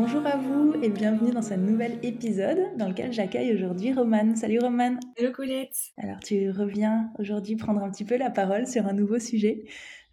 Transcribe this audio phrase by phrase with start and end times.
[0.00, 4.36] Bonjour à vous et bienvenue dans ce nouvel épisode dans lequel j'accueille aujourd'hui Romane.
[4.36, 5.00] Salut Romane.
[5.16, 5.74] Hello Colette.
[5.96, 9.64] Alors tu reviens aujourd'hui prendre un petit peu la parole sur un nouveau sujet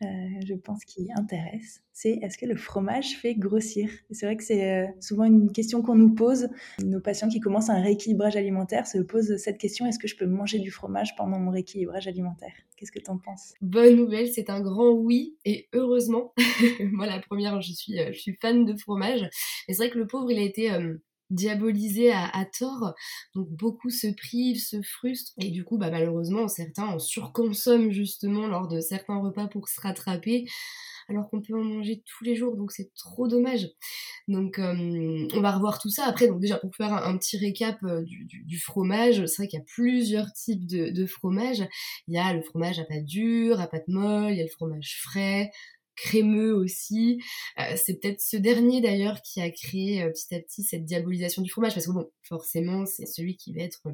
[0.03, 0.05] euh,
[0.45, 3.89] je pense, qui intéresse, c'est est-ce que le fromage fait grossir?
[4.11, 6.49] C'est vrai que c'est euh, souvent une question qu'on nous pose.
[6.83, 10.25] Nos patients qui commencent un rééquilibrage alimentaire se posent cette question est-ce que je peux
[10.25, 12.51] manger du fromage pendant mon rééquilibrage alimentaire?
[12.75, 13.53] Qu'est-ce que tu en penses?
[13.61, 16.33] Bonne nouvelle, c'est un grand oui et heureusement.
[16.91, 19.21] Moi, la première, je suis, euh, je suis fan de fromage.
[19.69, 20.69] Et c'est vrai que le pauvre, il a été
[21.29, 22.93] diabolisé à, tort.
[23.33, 28.47] Donc beaucoup se privent, se frustrent et du coup bah, malheureusement certains en surconsomment justement
[28.47, 30.45] lors de certains repas pour se rattraper
[31.07, 33.69] alors qu'on peut en manger tous les jours donc c'est trop dommage.
[34.27, 38.03] Donc on va revoir tout ça après donc déjà pour faire un, petit récap euh,
[38.03, 41.63] du, fromage c'est vrai qu'il y a plusieurs types de, de fromage.
[42.07, 44.49] Il y a le fromage à pâte dure, à pâte molle, il y a le
[44.49, 45.51] fromage frais,
[45.95, 47.21] crémeux aussi.
[47.59, 51.41] Euh, c'est peut-être ce dernier d'ailleurs qui a créé euh, petit à petit cette diabolisation
[51.41, 53.91] du fromage, parce que bon, forcément, c'est celui qui va être euh,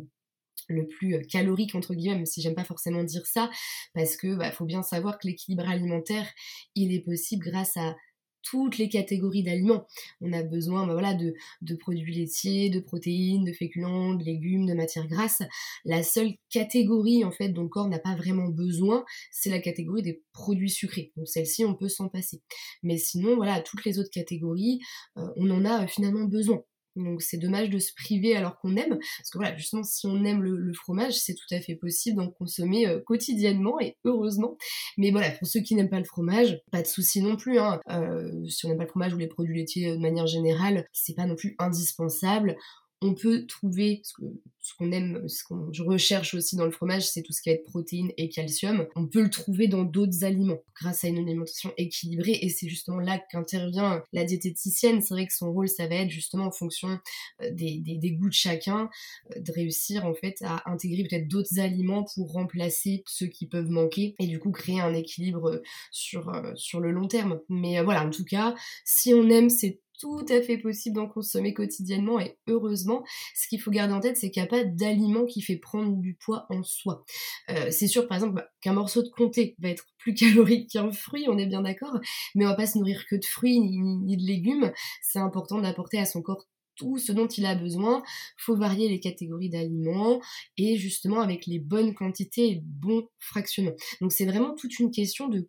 [0.69, 3.49] le plus calorique entre guillemets, si j'aime pas forcément dire ça,
[3.93, 6.27] parce que bah, faut bien savoir que l'équilibre alimentaire,
[6.75, 7.95] il est possible grâce à
[8.43, 9.85] toutes les catégories d'aliments.
[10.21, 14.65] On a besoin bah voilà, de, de, produits laitiers, de protéines, de féculents, de légumes,
[14.65, 15.43] de matières grasses.
[15.85, 20.01] La seule catégorie en fait dont le corps n'a pas vraiment besoin, c'est la catégorie
[20.01, 21.11] des produits sucrés.
[21.15, 22.41] Donc celle-ci, on peut s'en passer.
[22.83, 24.79] Mais sinon, voilà, toutes les autres catégories,
[25.17, 26.63] euh, on en a euh, finalement besoin.
[26.95, 30.23] Donc c'est dommage de se priver alors qu'on aime, parce que voilà, justement, si on
[30.23, 34.57] aime le, fromage, c'est tout à fait possible d'en consommer euh, quotidiennement et heureusement.
[34.97, 37.59] Mais voilà, pour ceux qui n'aiment pas le fromage, pas de souci non plus.
[37.59, 37.79] Hein.
[37.89, 40.85] Euh, si on n'aime pas le fromage ou les produits laitiers euh, de manière générale,
[40.93, 42.55] c'est pas non plus indispensable
[43.01, 47.33] on peut trouver ce qu'on aime, ce qu'on recherche aussi dans le fromage, c'est tout
[47.33, 48.85] ce qui va être protéines et calcium.
[48.95, 52.99] On peut le trouver dans d'autres aliments grâce à une alimentation équilibrée et c'est justement
[52.99, 55.01] là qu'intervient la diététicienne.
[55.01, 56.99] C'est vrai que son rôle, ça va être justement en fonction
[57.41, 58.87] euh, des, goûts de chacun,
[59.35, 63.69] euh, de réussir en fait à intégrer peut-être d'autres aliments pour remplacer ceux qui peuvent
[63.69, 67.39] manquer et du coup créer un équilibre sur, euh, sur le long terme.
[67.49, 68.53] Mais voilà, en tout cas,
[68.85, 73.03] si on aime, c'est tout à fait possible d'en consommer quotidiennement et heureusement,
[73.35, 75.95] ce qu'il faut garder en tête, c'est qu'il n'y a pas d'aliment qui fait prendre
[75.97, 77.05] du poids en soi.
[77.51, 80.91] Euh, c'est sûr, par exemple, bah, qu'un morceau de comté va être plus calorique qu'un
[80.91, 81.99] fruit, on est bien d'accord,
[82.33, 84.71] mais on va pas se nourrir que de fruits ni, de légumes.
[85.03, 88.01] C'est important d'apporter à son corps tout ce dont il a besoin.
[88.37, 90.19] Faut varier les catégories d'aliments
[90.57, 93.75] et justement avec les bonnes quantités et le bon fractionnement.
[93.99, 95.47] Donc c'est vraiment toute une question de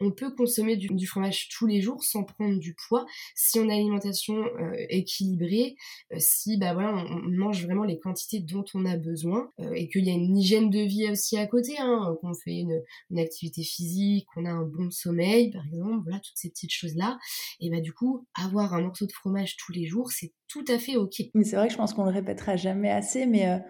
[0.00, 3.74] On peut consommer du, fromage tous les jours sans prendre du poids si on a
[3.74, 5.76] une alimentation euh, équilibrée,
[6.12, 9.88] euh, si bah voilà on, mange vraiment les quantités dont on a besoin euh, et
[9.88, 12.82] qu'il y a une hygiène de vie aussi à côté, hein, qu'on fait une,
[13.18, 17.18] activité physique, qu'on a un bon sommeil par exemple, voilà toutes ces petites choses là.
[17.60, 20.78] Et bah du coup avoir un morceau de fromage tous les jours c'est tout à
[20.78, 21.22] fait ok.
[21.34, 23.60] Mais c'est vrai que je pense qu'on le répétera jamais assez, mais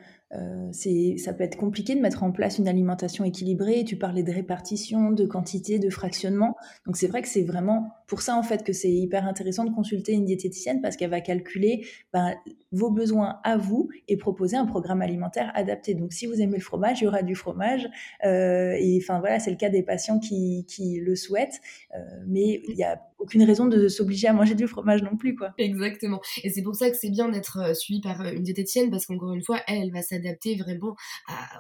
[0.73, 3.85] c'est, ça peut être compliqué de mettre en place une alimentation équilibrée.
[3.85, 6.57] Tu parlais de répartition, de quantité, de fractionnement.
[6.87, 9.75] Donc c'est vrai que c'est vraiment pour ça en fait que c'est hyper intéressant de
[9.75, 12.35] consulter une diététicienne parce qu'elle va calculer ben,
[12.73, 15.95] vos besoins à vous et proposer un programme alimentaire adapté.
[15.95, 17.89] Donc si vous aimez le fromage, il y aura du fromage.
[18.25, 21.61] Euh, et enfin voilà, c'est le cas des patients qui, qui le souhaitent.
[21.95, 25.35] Euh, mais il y a aucune raison de s'obliger à manger du fromage non plus
[25.35, 25.53] quoi.
[25.59, 26.21] Exactement.
[26.43, 29.33] Et c'est pour ça que c'est bien d'être euh, suivi par une diététicienne parce qu'encore
[29.33, 30.97] une fois, elle, elle va s'adapter vraiment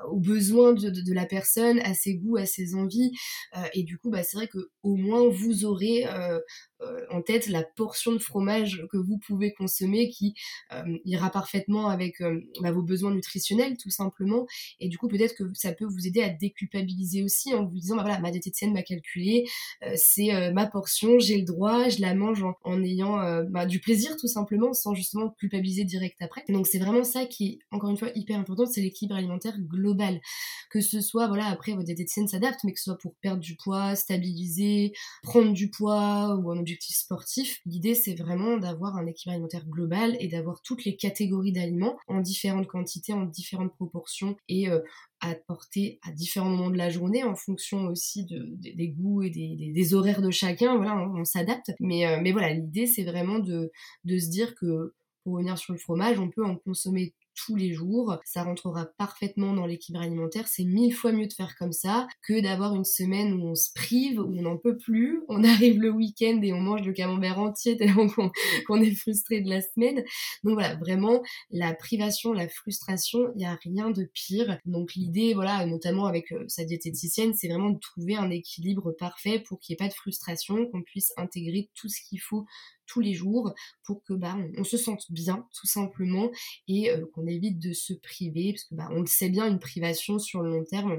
[0.08, 3.12] aux besoins de, la personne, à ses goûts, à ses envies.
[3.56, 6.40] Euh, et du coup, bah, c'est vrai que au moins vous aurez euh, euh,
[7.10, 10.34] en tête la portion de fromage que vous pouvez consommer qui
[10.72, 14.46] euh, ira parfaitement avec euh, bah, vos besoins nutritionnels tout simplement.
[14.80, 17.96] Et du coup peut-être que ça peut vous aider à déculpabiliser aussi en vous disant
[17.96, 19.46] bah voilà ma diététicienne m'a calculé
[19.94, 23.18] c'est ma portion j'ai le droit je la mange en, ayant
[23.48, 26.44] bah, du plaisir tout simplement sans justement culpabiliser direct après.
[26.48, 30.20] Donc c'est vraiment ça qui est encore une fois hyper important c'est l'équilibre alimentaire global.
[30.70, 33.56] Que ce soit voilà après votre diététicienne s'adapte mais que ce soit pour perdre du
[33.56, 34.92] poids stabiliser
[35.22, 36.50] prendre du poids ou
[36.80, 37.60] sportif.
[37.66, 42.20] L'idée, c'est vraiment d'avoir un équilibre alimentaire global et d'avoir toutes les catégories d'aliments en
[42.20, 47.24] différentes quantités, en différentes proportions et à euh, porter à différents moments de la journée
[47.24, 50.76] en fonction aussi des goûts et des, horaires de chacun.
[50.76, 51.72] Voilà, on, s'adapte.
[51.80, 53.70] Mais, euh, mais voilà, l'idée, c'est vraiment de,
[54.04, 54.94] de se dire que
[55.24, 57.14] pour revenir sur le fromage, on peut en consommer
[57.44, 58.18] tous les jours.
[58.24, 60.48] Ça rentrera parfaitement dans l'équilibre alimentaire.
[60.48, 63.70] C'est mille fois mieux de faire comme ça que d'avoir une semaine où on se
[63.74, 65.22] prive, où on n'en peut plus.
[65.28, 68.08] On arrive le week-end et on mange le camembert entier tellement
[68.66, 70.02] qu'on est frustré de la semaine.
[70.42, 74.58] Donc voilà, vraiment, la privation, la frustration, il n'y a rien de pire.
[74.66, 79.42] Donc l'idée, voilà, notamment avec euh, sa diététicienne, c'est vraiment de trouver un équilibre parfait
[79.46, 82.44] pour qu'il n'y ait pas de frustration, qu'on puisse intégrer tout ce qu'il faut
[82.90, 83.54] tous les jours
[83.84, 86.30] pour que bah, on, se sente bien tout simplement
[86.68, 89.60] et euh, qu'on évite de se priver parce que bah, on le sait bien une
[89.60, 90.98] privation sur le long terme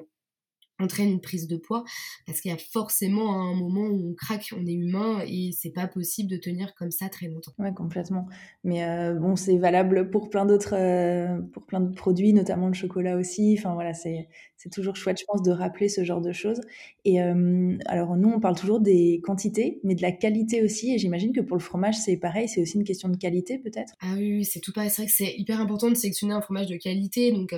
[0.81, 1.83] entraîne une prise de poids
[2.25, 5.71] parce qu'il y a forcément un moment où on craque, on est humain et c'est
[5.71, 7.53] pas possible de tenir comme ça très longtemps.
[7.59, 8.27] Ouais, complètement.
[8.63, 12.73] Mais euh, bon, c'est valable pour plein d'autres euh, pour plein d'autres produits, notamment le
[12.73, 13.55] chocolat aussi.
[13.57, 16.61] Enfin voilà, c'est c'est toujours chouette, je pense, de rappeler ce genre de choses.
[17.05, 20.93] Et euh, alors nous, on parle toujours des quantités, mais de la qualité aussi.
[20.93, 23.93] Et j'imagine que pour le fromage, c'est pareil, c'est aussi une question de qualité peut-être?
[24.01, 24.89] Ah oui, c'est tout pareil.
[24.89, 27.31] C'est vrai que c'est hyper important de sélectionner un fromage de qualité.
[27.31, 27.53] Donc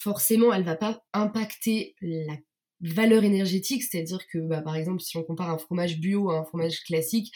[0.00, 2.36] forcément, elle va pas impacter la
[2.80, 6.44] valeur énergétique, c'est-à-dire que, bah, par exemple, si on compare un fromage bio à un
[6.44, 7.32] fromage classique,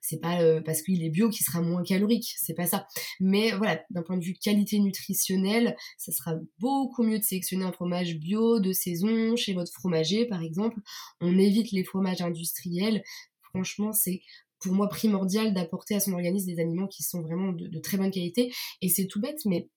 [0.00, 2.86] c'est pas euh, parce qu'il est bio qu'il sera moins calorique, c'est pas ça.
[3.20, 7.72] Mais voilà, d'un point de vue qualité nutritionnelle, ça sera beaucoup mieux de sélectionner un
[7.72, 10.80] fromage bio de saison chez votre fromager, par exemple.
[11.20, 13.02] On évite les fromages industriels.
[13.42, 14.22] Franchement, c'est
[14.60, 17.96] pour moi primordial d'apporter à son organisme des aliments qui sont vraiment de, de très
[17.96, 18.52] bonne qualité.
[18.82, 19.68] Et c'est tout bête, mais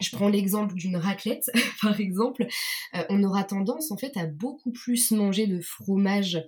[0.00, 1.50] je prends l'exemple d'une raclette,
[1.82, 2.46] par exemple,
[2.94, 6.42] euh, on aura tendance en fait à beaucoup plus manger de fromage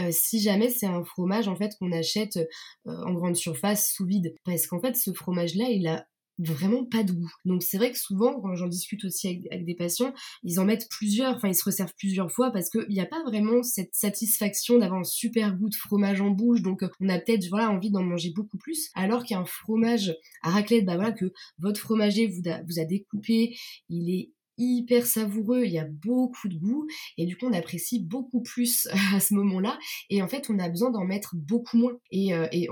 [0.00, 4.06] euh, si jamais c'est un fromage en fait qu'on achète euh, en grande surface sous
[4.06, 6.06] vide, parce qu'en fait ce fromage-là il a
[6.38, 7.32] vraiment pas de goût.
[7.44, 10.12] Donc c'est vrai que souvent, quand j'en discute aussi avec, des patients,
[10.42, 13.22] ils en mettent plusieurs, enfin ils se resservent plusieurs fois parce qu'il n'y a pas
[13.22, 17.46] vraiment cette satisfaction d'avoir un super goût de fromage en bouche, donc on a peut-être
[17.48, 21.80] voilà envie d'en manger beaucoup plus, alors qu'un fromage à raclette, bah voilà que votre
[21.80, 23.56] fromager vous a découpé,
[23.88, 26.86] il est hyper savoureux, il y a beaucoup de goût
[27.18, 29.78] et du coup on apprécie beaucoup plus à ce moment-là
[30.10, 32.68] et en fait on a besoin d'en mettre beaucoup moins et, euh, et,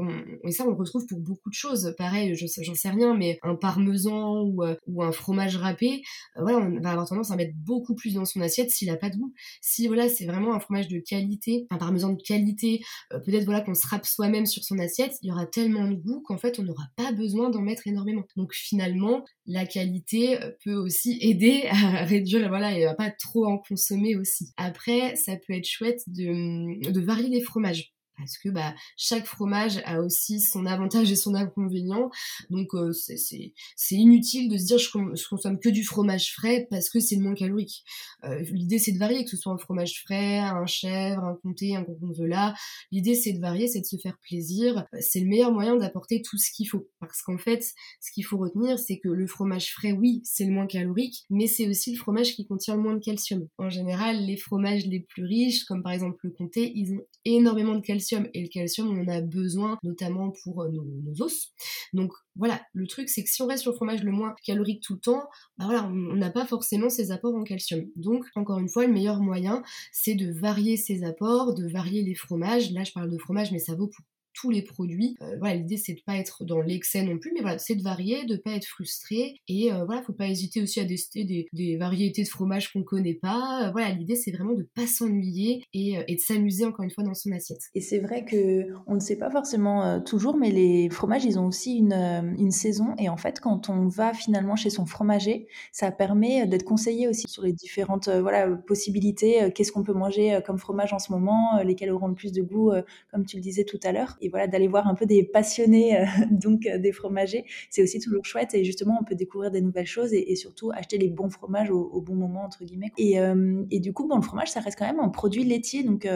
[0.50, 1.94] ça on le retrouve pour beaucoup de choses.
[1.98, 6.02] Pareil j'en sais rien mais un parmesan ou, euh, ou un fromage râpé
[6.36, 8.96] euh, voilà on va avoir tendance à mettre beaucoup plus dans son assiette s'il a
[8.96, 9.32] pas de goût.
[9.60, 13.74] Si voilà c'est vraiment un fromage de qualité un parmesan de qualité peut-être voilà qu'on
[13.74, 16.62] se râpe soi-même sur son assiette il y aura tellement de goût qu'en fait on
[16.62, 18.24] n'aura pas besoin d'en mettre énormément.
[18.36, 23.58] Donc finalement la qualité peut aussi aider à réduire voilà et à pas trop en
[23.58, 24.52] consommer aussi.
[24.56, 29.80] Après, ça peut être chouette de, de varier les fromages parce que bah, chaque fromage
[29.84, 32.10] a aussi son avantage et son inconvénient.
[32.50, 37.00] Donc euh, c'est inutile de se dire je, consomme que du fromage frais parce que
[37.00, 37.82] c'est moins calorique.
[38.24, 41.74] Euh, L'idée c'est de varier, que ce soit un fromage frais, un chèvre, un comté,
[41.74, 42.54] un gorgonzola.
[42.92, 44.86] L'idée c'est de varier, c'est de se faire plaisir.
[45.00, 46.88] C'est le meilleur moyen d'apporter tout ce qu'il faut.
[47.00, 47.64] Parce qu'en fait,
[48.00, 51.46] ce qu'il faut retenir, c'est que le fromage frais, oui, c'est le moins calorique, mais
[51.46, 53.48] c'est aussi le fromage qui contient le moins de calcium.
[53.58, 57.74] En général, les fromages les plus riches, comme par exemple le comté, ils ont énormément
[57.74, 61.52] de calcium et le calcium, on en a besoin notamment pour euh, nos, os.
[61.92, 64.82] Donc voilà, le truc c'est que si on reste sur le fromage le moins calorique
[64.82, 65.28] tout le temps,
[65.58, 67.86] bah on n'a pas forcément ces apports en calcium.
[67.96, 69.62] Donc encore une fois, le meilleur moyen,
[69.92, 72.70] c'est de varier ces apports, de varier les fromages.
[72.72, 74.04] Là, je parle de fromage, mais ça vaut pour
[74.40, 75.16] tous les produits.
[75.22, 77.82] Euh, voilà, l'idée c'est de pas être dans l'excès non plus, mais voilà, c'est de
[77.82, 79.36] varier, de pas être frustré.
[79.48, 83.14] Et euh, voilà, faut pas hésiter aussi à tester des, variétés de fromage qu'on connaît
[83.14, 83.66] pas.
[83.66, 87.04] Euh, voilà, l'idée c'est vraiment de pas s'ennuyer et, et, de s'amuser encore une fois
[87.04, 87.60] dans son assiette.
[87.74, 91.46] Et c'est vrai que on ne sait pas forcément toujours, mais les fromages ils ont
[91.46, 92.94] aussi une, une saison.
[92.98, 97.28] Et en fait, quand on va finalement chez son fromager, ça permet d'être conseillé aussi
[97.28, 99.50] sur les différentes voilà possibilités.
[99.54, 102.72] Qu'est-ce qu'on peut manger comme fromage en ce moment, lesquels auront le plus de goût,
[103.10, 106.04] comme tu le disais tout à l'heure voilà d'aller voir un peu des passionnés euh,
[106.30, 108.54] donc euh, des fromagers c'est aussi toujours chouette.
[108.54, 112.00] Et justement on peut découvrir des nouvelles choses et, surtout acheter les bons fromages au,
[112.00, 114.86] bon moment entre guillemets et, euh, et, du coup bon le fromage ça reste quand
[114.86, 116.08] même un produit laitier donc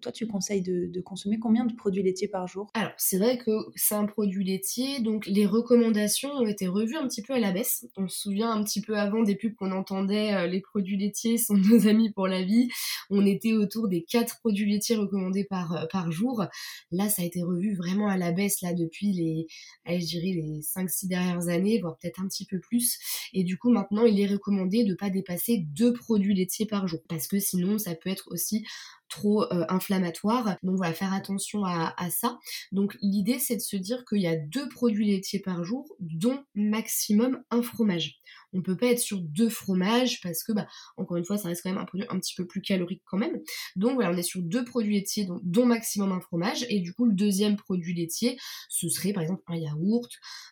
[0.00, 2.70] toi, tu conseilles de, consommer combien de produits laitiers par jour?
[2.74, 7.06] Alors, c'est vrai que c'est un produit laitier, donc les recommandations ont été revues un
[7.06, 7.86] petit peu à la baisse.
[7.96, 11.38] On se souvient un petit peu avant des pubs qu'on entendait, euh, les produits laitiers
[11.38, 12.68] sont nos amis pour la vie.
[13.10, 16.44] On était autour des 4 produits laitiers recommandés par, euh, par jour.
[16.90, 19.46] Là, ça a été revu vraiment à la baisse là depuis les,
[19.86, 22.98] je dirais les 5-6 dernières années, voire peut-être un petit peu plus.
[23.32, 26.88] Et du coup, maintenant, il est recommandé de ne pas dépasser 2 produits laitiers par
[26.88, 28.64] jour, parce que sinon, ça peut être aussi
[29.08, 30.56] trop inflammatoires.
[30.62, 32.38] Donc voilà, faire attention à, ça.
[32.72, 36.42] Donc l'idée c'est de se dire qu'il y a deux produits laitiers par jour, dont
[36.54, 38.20] maximum un fromage.
[38.52, 41.62] On peut pas être sur deux fromages parce que, bah, encore une fois, ça reste
[41.62, 43.40] quand même un produit un petit peu plus calorique quand même.
[43.76, 46.64] Donc voilà, on est sur deux produits laitiers dont, maximum un fromage.
[46.70, 50.10] Et du coup, le deuxième produit laitier, ce serait par exemple un yaourt,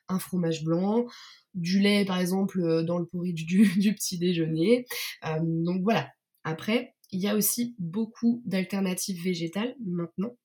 [0.08, 1.06] un fromage blanc,
[1.54, 4.87] du lait par exemple euh, dans le porridge du, du petit déjeuner.
[5.25, 6.08] Euh, donc voilà.
[6.42, 10.37] Après, il y a aussi beaucoup d'alternatives végétales maintenant.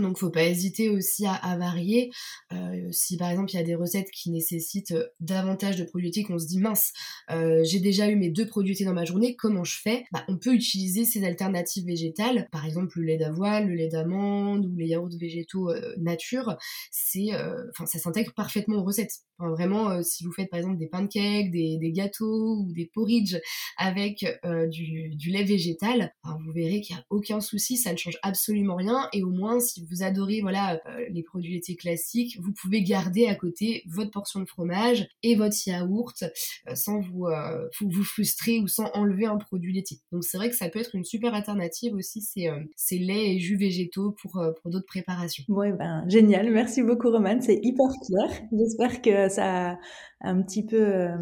[0.00, 2.10] Donc faut pas hésiter aussi à, varier.
[2.52, 6.08] Euh, si par exemple il y a des recettes qui nécessitent euh, davantage de produits
[6.08, 6.92] laitiers, qu'on se dit mince,
[7.30, 10.04] euh, j'ai déjà eu mes deux produits laitiers dans ma journée, comment je fais?
[10.12, 14.66] Bah, On peut utiliser ces alternatives végétales, par exemple le lait d'avoine, le lait d'amande
[14.66, 16.56] ou les yaourts végétaux nature.
[16.90, 17.28] C'est,
[17.70, 19.20] enfin ça s'intègre parfaitement aux recettes.
[19.38, 23.36] vraiment, si vous faites par exemple des pancakes, des, gâteaux ou des porridge
[23.76, 24.24] avec
[24.70, 28.76] du, du, lait végétal, vous verrez qu'il n'y a aucun souci, ça ne change absolument
[28.76, 33.26] rien et au moins si adorez voilà euh, les produits laitiers classiques, vous pouvez garder
[33.26, 38.58] à côté votre portion de fromage et votre yaourt euh, sans vous, euh, vous frustrer
[38.58, 39.98] ou sans enlever un produit laitier.
[40.12, 43.38] Donc c'est vrai que ça peut être une super alternative aussi ces, ces laits et
[43.38, 45.44] jus végétaux pour, pour d'autres préparations.
[45.48, 48.42] Ouais ben génial, merci beaucoup Romane, c'est hyper clair.
[48.52, 49.78] J'espère que ça
[50.22, 51.16] un petit peu euh,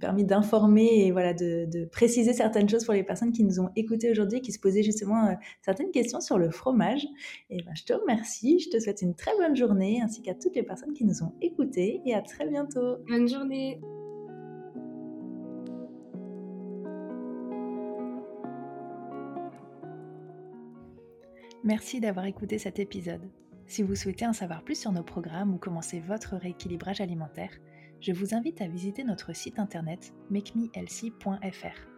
[0.00, 3.68] permis d'informer et voilà de, de, préciser certaines choses pour les personnes qui nous ont
[3.76, 7.06] écoutés aujourd'hui, qui se posaient justement euh, certaines questions sur le fromage.
[7.50, 10.54] Et ben, je te remercie, je te souhaite une très bonne journée ainsi qu'à toutes
[10.56, 12.96] les personnes qui nous ont écoutés et à très bientôt.
[13.08, 13.80] Bonne journée.
[21.64, 23.28] Merci d'avoir écouté cet épisode.
[23.66, 27.50] Si vous souhaitez en savoir plus sur nos programmes ou commencer votre rééquilibrage alimentaire,
[28.00, 31.97] je vous invite à visiter notre site internet makemehealthy.fr.